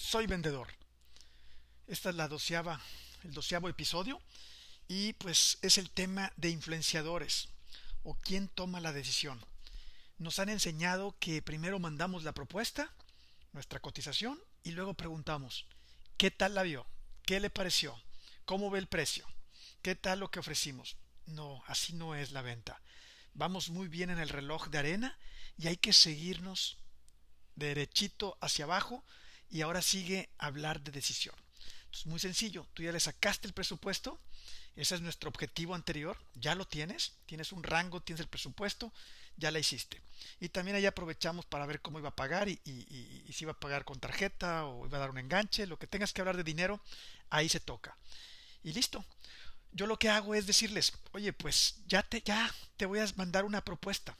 [0.00, 0.68] soy vendedor.
[1.86, 2.80] Esta es la doceava,
[3.22, 4.20] el doceavo episodio
[4.88, 7.48] y pues es el tema de influenciadores
[8.02, 9.38] o quién toma la decisión.
[10.16, 12.90] Nos han enseñado que primero mandamos la propuesta,
[13.52, 15.66] nuestra cotización y luego preguntamos,
[16.16, 16.86] ¿qué tal la vio?
[17.26, 18.00] ¿Qué le pareció?
[18.46, 19.26] ¿Cómo ve el precio?
[19.82, 20.96] ¿Qué tal lo que ofrecimos?
[21.26, 22.80] No, así no es la venta.
[23.34, 25.18] Vamos muy bien en el reloj de arena
[25.58, 26.78] y hay que seguirnos
[27.54, 29.04] derechito hacia abajo
[29.50, 31.34] y ahora sigue hablar de decisión.
[32.04, 34.20] Muy sencillo, tú ya le sacaste el presupuesto,
[34.76, 38.92] ese es nuestro objetivo anterior, ya lo tienes, tienes un rango, tienes el presupuesto,
[39.36, 40.00] ya la hiciste.
[40.38, 43.58] Y también ahí aprovechamos para ver cómo iba a pagar y, y, si iba a
[43.60, 46.44] pagar con tarjeta o iba a dar un enganche, lo que tengas que hablar de
[46.44, 46.80] dinero,
[47.30, 47.96] ahí se toca.
[48.62, 49.04] Y listo.
[49.72, 53.44] Yo lo que hago es decirles, oye, pues ya te, ya te voy a mandar
[53.44, 54.16] una propuesta.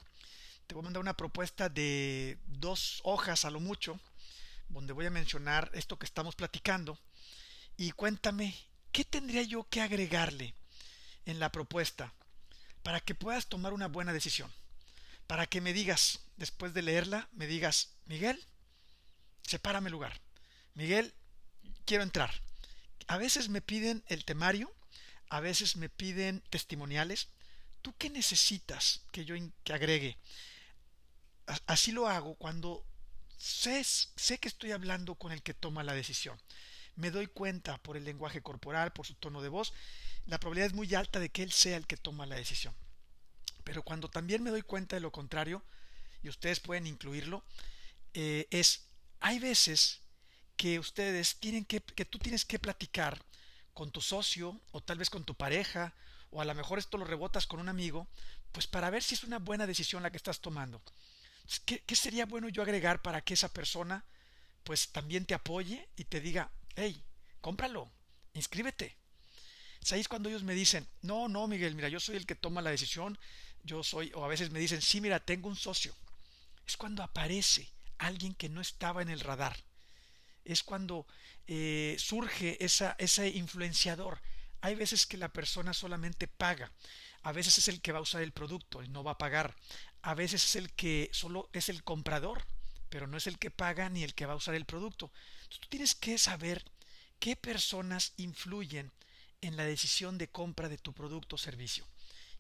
[0.67, 3.99] Te voy a mandar una propuesta de dos hojas a lo mucho,
[4.71, 6.99] donde voy a mencionar esto que estamos platicando.
[7.77, 8.57] Y cuéntame,
[8.93, 10.55] ¿qué tendría yo que agregarle
[11.27, 12.15] en la propuesta
[12.83, 14.51] para que puedas tomar una buena decisión?
[15.27, 18.45] Para que me digas, después de leerla, me digas, Miguel,
[19.43, 20.21] sepárame el lugar.
[20.75, 21.15] Miguel,
[21.85, 22.33] quiero entrar.
[23.07, 24.73] A veces me piden el temario,
[25.29, 27.29] a veces me piden testimoniales.
[27.83, 30.19] ¿Tú qué necesitas que yo que agregue?
[31.67, 32.85] Así lo hago cuando
[33.41, 36.39] sé, que estoy hablando con el que toma la decisión.
[36.97, 39.73] Me doy cuenta por el lenguaje corporal, por su tono de voz,
[40.27, 42.75] la probabilidad es muy alta de que él sea el que toma la decisión.
[43.65, 45.63] Pero cuando también me doy cuenta de lo contrario,
[46.23, 47.43] y ustedes pueden incluirlo,
[48.13, 48.89] eh, es,
[49.21, 50.01] hay veces
[50.57, 53.25] que ustedes tienen que, que tú tienes que platicar
[53.73, 55.95] con tu socio o tal vez con tu pareja
[56.31, 58.07] o a lo mejor esto lo rebotas con un amigo,
[58.53, 60.83] pues para ver si es una buena decisión la que estás tomando.
[61.65, 64.05] ¿Qué, sería bueno yo agregar para que esa persona
[64.65, 67.03] pues también te apoye y te diga, hey,
[67.41, 67.91] cómpralo,
[68.35, 68.97] inscríbete?
[69.91, 72.71] Es cuando ellos me dicen, no, no, Miguel, mira, yo soy el que toma la
[72.71, 73.19] decisión,
[73.65, 75.95] yo soy, o a veces me dicen, sí, mira, tengo un socio.
[76.67, 77.69] Es cuando aparece
[77.99, 79.57] alguien que no estaba en el radar
[80.45, 81.07] es cuando
[81.47, 84.21] eh, surge ese influenciador.
[84.61, 86.71] Hay veces que la persona solamente paga,
[87.23, 89.55] a veces es el que va a usar el producto y no va a pagar,
[90.03, 92.45] a veces es el que solo es el comprador,
[92.89, 95.11] pero no es el que paga ni el que va a usar el producto.
[95.49, 96.65] Tú tienes que saber
[97.19, 98.93] qué personas influyen
[99.41, 101.87] en la decisión de compra de tu producto o servicio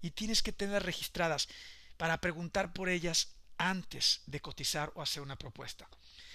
[0.03, 1.49] y tienes que tenerlas registradas
[1.97, 5.89] para preguntar por ellas antes de cotizar o hacer una propuesta.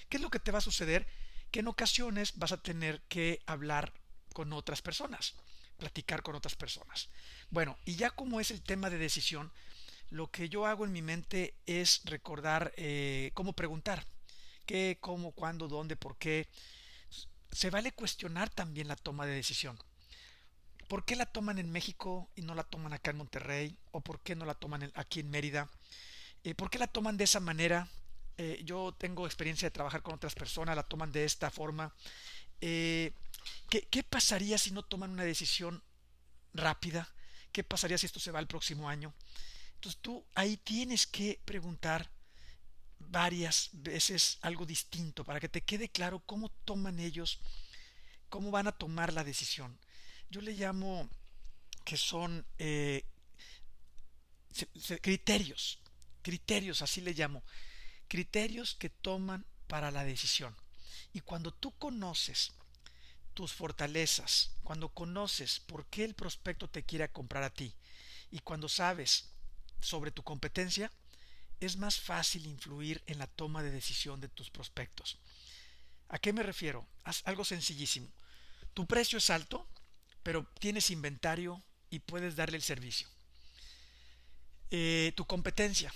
[0.10, 1.08] ¿Qué es lo que te va a suceder?
[1.56, 3.94] que en ocasiones vas a tener que hablar
[4.34, 5.36] con otras personas,
[5.78, 7.08] platicar con otras personas.
[7.50, 9.54] Bueno, y ya como es el tema de decisión,
[10.10, 14.06] lo que yo hago en mi mente es recordar eh, cómo preguntar,
[14.66, 16.48] qué, cómo, cuándo, dónde, por qué.
[17.52, 19.78] Se vale cuestionar también la toma de decisión.
[20.88, 23.78] ¿Por qué la toman en México y no la toman acá en Monterrey?
[23.92, 25.70] ¿O por qué no la toman aquí en Mérida?
[26.44, 27.90] Eh, ¿Por qué la toman de esa manera
[28.38, 31.94] eh, yo tengo experiencia de trabajar con otras personas, la toman de esta forma.
[32.62, 33.14] Eh,
[33.70, 35.84] ¿qué, pasaría si no toman una decisión
[36.54, 37.08] rápida?
[37.52, 39.14] ¿Qué pasaría si esto se va al próximo año?
[39.86, 42.10] Entonces tú ahí tienes que preguntar
[42.98, 47.40] varias veces algo distinto para que te quede claro cómo toman ellos,
[48.30, 49.78] cómo van a tomar la decisión.
[50.32, 51.08] Yo le llamo
[51.84, 53.06] que son eh,
[55.02, 55.78] criterios,
[56.24, 57.44] criterios, así le llamo
[58.08, 60.56] criterios que toman para la decisión.
[61.14, 62.54] Y cuando tú conoces
[63.36, 67.76] tus fortalezas, cuando conoces por qué el prospecto te quiere comprar a ti
[68.32, 69.35] y cuando sabes
[69.86, 70.92] sobre tu competencia,
[71.60, 75.18] es más fácil influir en la toma de decisión de tus prospectos.
[76.10, 76.88] ¿A qué me refiero?
[77.04, 78.08] Haz algo sencillísimo.
[78.74, 79.68] Tu precio es alto,
[80.24, 83.08] pero tienes inventario y puedes darle el servicio.
[84.72, 85.94] Eh, tu competencia.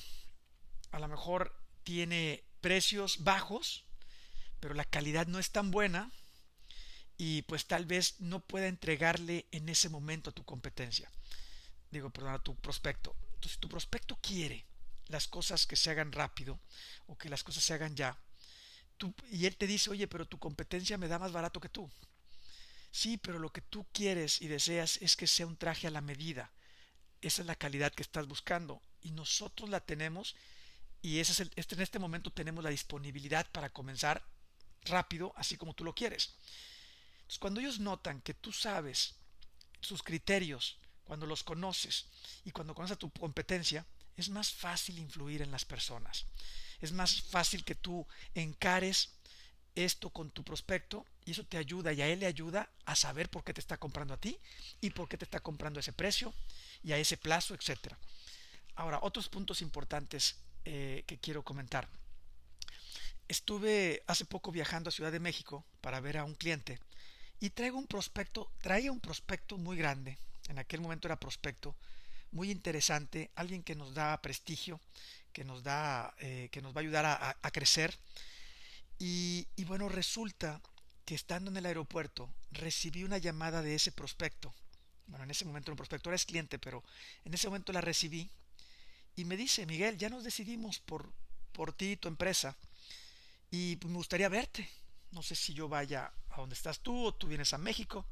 [0.91, 3.85] A lo mejor tiene precios bajos,
[4.59, 6.11] pero la calidad no es tan buena
[7.17, 11.11] y pues tal vez no pueda entregarle en ese momento a tu competencia.
[11.91, 13.15] Digo, perdón, a tu prospecto.
[13.39, 14.65] Entonces, si tu prospecto quiere
[15.07, 16.59] las cosas que se hagan rápido
[17.07, 18.19] o que las cosas se hagan ya,
[18.97, 21.89] tú, y él te dice, oye, pero tu competencia me da más barato que tú.
[22.91, 26.01] Sí, pero lo que tú quieres y deseas es que sea un traje a la
[26.01, 26.51] medida.
[27.21, 30.35] Esa es la calidad que estás buscando y nosotros la tenemos
[31.01, 34.21] y este, en este momento tenemos la disponibilidad para comenzar
[34.83, 36.35] rápido, así como tú lo quieres.
[37.19, 39.15] Entonces, cuando ellos notan que tú sabes
[39.79, 40.77] sus criterios,
[41.09, 42.05] cuando los conoces
[42.45, 43.83] y cuando conoces tu competencia,
[44.15, 46.27] es más fácil influir en las personas.
[46.81, 49.09] Es más fácil que tú encares
[49.73, 53.27] esto con tu prospecto y eso te ayuda y a él le ayuda a saber
[53.27, 54.37] por qué te está comprando a ti
[54.81, 56.31] y por qué te está comprando a ese precio
[56.83, 57.97] y a ese plazo, etcétera.
[58.75, 61.89] Ahora, otros puntos importantes eh, que quiero comentar.
[63.27, 66.79] Estuve hace poco viajando a Ciudad de México para ver a un cliente
[67.39, 70.19] y traigo un prospecto, traía un prospecto muy grande,
[70.49, 71.75] en aquel momento era prospecto,
[72.31, 74.79] muy interesante, alguien que nos da prestigio,
[75.31, 77.97] que nos da, eh, que nos va a ayudar a, crecer.
[78.97, 80.61] Y, bueno, resulta
[81.05, 84.53] que estando en el aeropuerto recibí una llamada de ese prospecto.
[85.07, 86.83] Bueno, en ese momento el prospecto era cliente, pero
[87.23, 88.29] en ese momento la recibí
[89.15, 91.11] y me dice, Miguel, ya nos decidimos por,
[91.51, 92.55] por ti y tu empresa
[93.49, 94.69] y pues, me gustaría verte.
[95.11, 98.05] No sé si yo vaya a donde estás tú o tú vienes a México.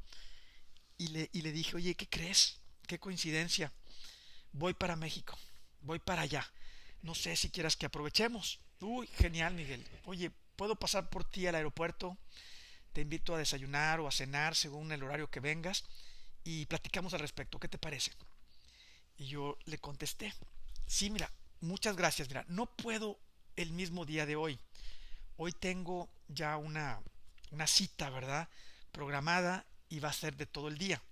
[0.98, 2.58] Y le, y le dije, oye, ¿qué crees?
[2.86, 3.72] Qué coincidencia.
[4.52, 5.38] Voy para México.
[5.80, 6.50] Voy para allá.
[7.02, 8.60] No sé si quieras que aprovechemos.
[8.80, 9.86] Uy, genial, Miguel.
[10.04, 12.18] Oye, ¿puedo pasar por ti al aeropuerto?
[12.92, 15.84] Te invito a desayunar o a cenar según el horario que vengas
[16.44, 17.58] y platicamos al respecto.
[17.58, 18.12] ¿Qué te parece?
[19.16, 20.32] Y yo le contesté,
[20.86, 21.30] sí, mira,
[21.60, 22.28] muchas gracias.
[22.28, 23.18] Mira, no puedo
[23.56, 24.58] el mismo día de hoy
[25.38, 27.00] hoy tengo ya una,
[27.52, 28.48] una cita, ¿verdad?
[28.92, 31.02] Programada y va a ser de todo el día.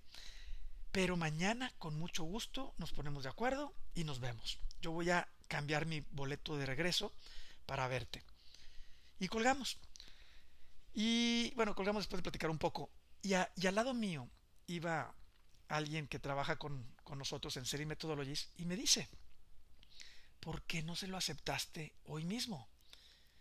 [0.91, 4.57] Pero mañana, con mucho gusto, nos ponemos de acuerdo y nos vemos.
[4.81, 7.13] Yo voy a cambiar mi boleto de regreso
[7.65, 8.23] para verte.
[9.19, 9.77] Y colgamos.
[10.93, 12.89] Y bueno, colgamos después de platicar un poco.
[13.21, 14.27] Y, y al lado mío
[14.67, 15.13] iba
[15.67, 19.07] alguien que trabaja con, con nosotros en Serie Methodologies y me dice,
[20.39, 22.67] ¿por qué no se lo aceptaste hoy mismo?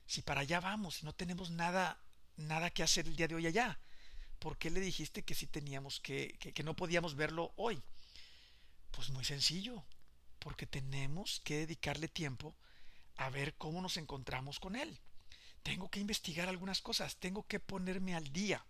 [0.07, 1.99] Si para allá vamos no tenemos nada,
[2.37, 3.79] nada que hacer el día de hoy allá,
[4.39, 7.83] ¿por qué le dijiste que sí teníamos que, que, no podíamos verlo hoy?
[8.91, 9.85] Pues muy sencillo,
[10.39, 12.57] porque tenemos que dedicarle tiempo
[13.17, 15.01] a ver cómo nos encontramos con él.
[15.63, 18.65] Tengo que investigar algunas cosas, tengo que ponerme al día.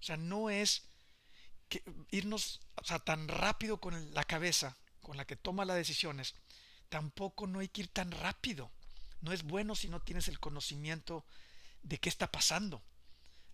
[0.00, 0.84] O sea, no es
[1.68, 2.60] que irnos
[3.04, 6.34] tan rápido con la cabeza con la que toma las decisiones,
[6.88, 8.70] tampoco no hay que ir tan rápido.
[9.20, 11.24] No es bueno si no tienes el conocimiento
[11.82, 12.82] de qué está pasando.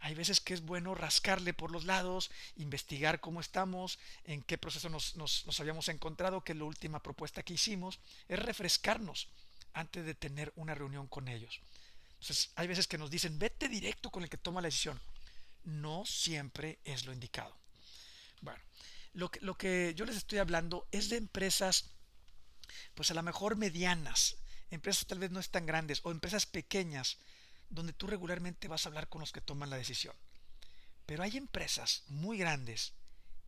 [0.04, 4.90] Hay veces que es bueno rascarle por los lados, investigar cómo estamos, en qué proceso
[4.90, 5.14] nos,
[5.58, 9.28] habíamos encontrado, que la última propuesta que hicimos, es refrescarnos
[9.72, 11.58] antes de tener una reunión con ellos.
[12.20, 15.00] Entonces, hay veces que nos dicen, vete directo con el que toma la decisión.
[15.64, 17.56] No siempre es lo indicado.
[18.42, 18.60] Bueno,
[19.14, 21.92] lo que, yo les estoy hablando es de empresas,
[22.94, 24.36] pues a lo mejor medianas,
[24.70, 27.16] empresas tal vez no es tan grandes o empresas pequeñas
[27.74, 30.14] donde tú regularmente vas a hablar con los que toman la decisión.
[31.06, 32.92] Pero hay empresas muy grandes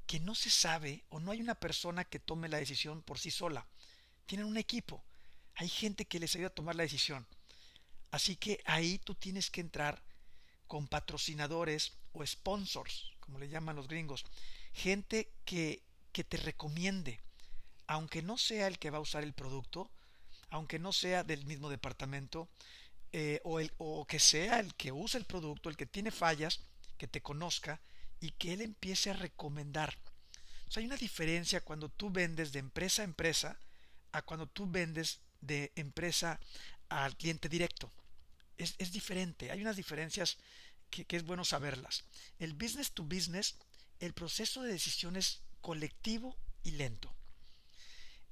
[0.06, 3.30] que no se sabe o no hay una persona que tome la decisión por sí
[3.30, 3.66] sola.
[4.26, 5.02] Tienen un equipo.
[5.54, 7.26] Hay gente que les ayuda a tomar la decisión.
[8.10, 10.02] Así que ahí tú tienes que entrar
[10.66, 14.24] con patrocinadores o sponsors, como le llaman los gringos.
[14.72, 15.82] Gente que,
[16.12, 17.20] que te recomiende,
[17.86, 19.90] aunque no sea el que va a usar el producto,
[20.50, 22.48] aunque no sea del mismo departamento,
[23.12, 26.60] eh, o, el, o que sea el que usa el producto, el que tiene fallas,
[26.98, 27.80] que te conozca
[28.20, 29.96] y que él empiece a recomendar.
[30.74, 33.58] hay una diferencia cuando tú vendes de empresa a empresa
[34.12, 36.40] a cuando tú vendes de empresa
[36.88, 37.92] al cliente directo.
[38.56, 40.38] Es, es diferente, hay unas diferencias
[40.90, 42.04] que, que es bueno saberlas.
[42.38, 43.56] El business to business,
[44.00, 47.15] el proceso de decisión es colectivo y lento.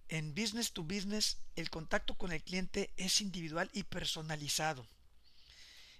[0.08, 4.86] En business to business, el contacto con el cliente es individual y personalizado.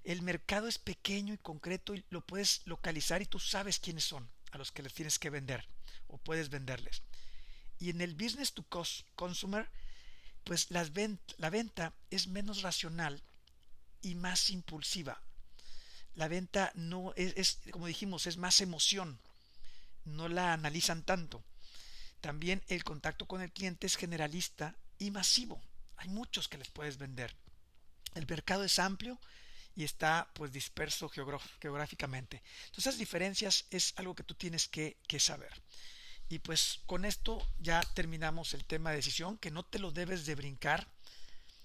[0.05, 4.31] El mercado es pequeño y concreto y lo puedes localizar y tú sabes quiénes son
[4.53, 5.67] a los que les tienes que vender
[6.09, 7.03] o puedes venderles.
[7.79, 8.67] Y en el business to
[9.17, 9.69] consumer,
[10.45, 10.85] pues la
[11.51, 13.23] venta es menos racional
[14.03, 15.23] y más impulsiva.
[16.15, 19.19] La venta no es, es, como dijimos, es más emoción.
[20.05, 21.43] No la analizan tanto.
[22.25, 25.61] También el contacto con el cliente es generalista y masivo.
[25.99, 27.37] Hay muchos que les puedes vender.
[28.15, 29.21] El mercado es amplio
[29.77, 32.43] y está pues disperso geográficamente.
[32.65, 35.53] Entonces esas diferencias es algo que tú tienes que, que saber.
[36.31, 40.25] Y pues con esto ya terminamos el tema de decisión, que no te lo debes
[40.25, 40.89] de brincar,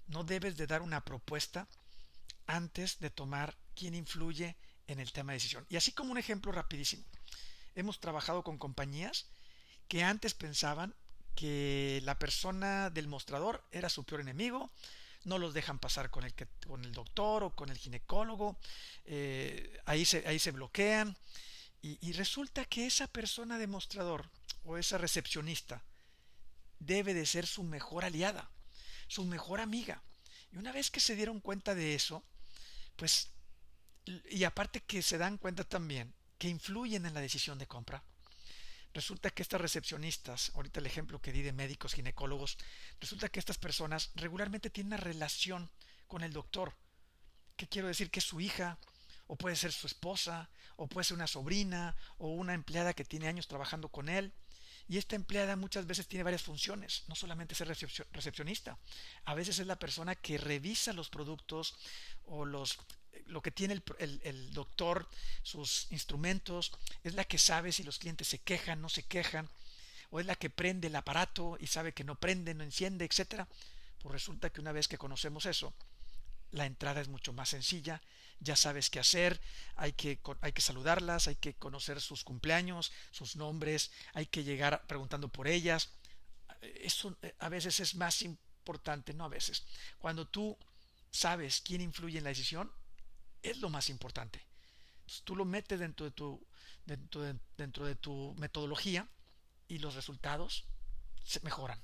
[0.07, 1.69] no debes de dar una propuesta
[2.47, 5.65] antes de tomar quién influye en el tema de decisión.
[5.69, 7.05] Y así como un ejemplo rapidísimo,
[7.75, 9.29] hemos trabajado con compañías
[9.89, 10.96] que antes pensaban
[11.36, 14.72] que la persona del mostrador era su peor enemigo,
[15.25, 16.34] no los dejan pasar con el,
[16.65, 18.58] con el doctor o con el ginecólogo,
[19.05, 21.17] eh, ahí, se, ahí se bloquean
[21.81, 24.29] y, resulta que esa persona de mostrador
[24.65, 25.81] o esa recepcionista
[26.79, 28.50] debe de ser su mejor aliada,
[29.08, 30.03] su mejor amiga.
[30.51, 32.22] Y una vez que se dieron cuenta de eso,
[32.98, 33.29] pues
[34.29, 38.03] y aparte que se dan cuenta también que influyen en la decisión de compra.
[38.93, 42.58] Resulta que estas recepcionistas, ahorita el ejemplo que di de médicos, ginecólogos,
[43.00, 45.69] resulta que estas personas regularmente tienen una relación
[46.08, 46.75] con el doctor.
[47.55, 48.10] ¿Qué quiero decir?
[48.10, 48.79] Que es su hija,
[49.27, 53.27] o puede ser su esposa, o puede ser una sobrina, o una empleada que tiene
[53.27, 54.34] años trabajando con él.
[54.88, 58.79] Y esta empleada muchas veces tiene varias funciones, no solamente ser recepcionista.
[59.25, 61.75] A veces es la persona que revisa los productos
[62.24, 62.79] o los
[63.27, 65.07] lo que tiene el, doctor,
[65.43, 66.71] sus instrumentos,
[67.03, 69.49] es la que sabe si los clientes se quejan, no se quejan,
[70.09, 73.47] o es la que prende el aparato y sabe que no prende, no enciende, etcétera.
[74.01, 75.73] Pues resulta que una vez que conocemos eso,
[76.51, 78.01] la entrada es mucho más sencilla,
[78.39, 79.39] ya sabes qué hacer,
[79.75, 84.85] hay que, hay que saludarlas, hay que conocer sus cumpleaños, sus nombres, hay que llegar
[84.88, 85.89] preguntando por ellas.
[86.61, 89.63] Eso a veces es más importante, no a veces.
[89.99, 90.57] Cuando tú
[91.11, 92.71] sabes quién influye en la decisión,
[93.43, 94.46] es lo más importante.
[95.24, 96.46] tú lo metes dentro de tu,
[96.86, 99.08] dentro de, dentro de tu metodología
[99.67, 100.65] y los resultados
[101.24, 101.81] se mejoran.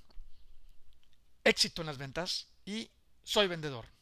[1.44, 2.90] Éxito en las ventas y
[3.24, 3.95] soy vendedor.